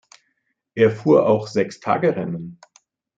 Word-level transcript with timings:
Er 0.73 0.89
fuhr 0.89 1.27
auch 1.27 1.45
Sechstagerennen. 1.45 2.59